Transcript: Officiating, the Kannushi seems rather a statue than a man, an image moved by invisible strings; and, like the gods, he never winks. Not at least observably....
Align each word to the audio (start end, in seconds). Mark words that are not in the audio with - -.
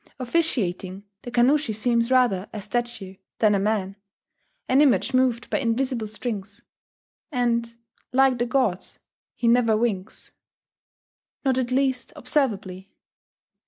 Officiating, 0.17 1.03
the 1.21 1.29
Kannushi 1.29 1.75
seems 1.75 2.09
rather 2.09 2.49
a 2.51 2.59
statue 2.59 3.17
than 3.37 3.53
a 3.53 3.59
man, 3.59 3.95
an 4.67 4.81
image 4.81 5.13
moved 5.13 5.47
by 5.51 5.59
invisible 5.59 6.07
strings; 6.07 6.63
and, 7.31 7.75
like 8.11 8.39
the 8.39 8.47
gods, 8.47 8.97
he 9.35 9.47
never 9.47 9.77
winks. 9.77 10.31
Not 11.45 11.59
at 11.59 11.69
least 11.69 12.13
observably.... 12.15 12.89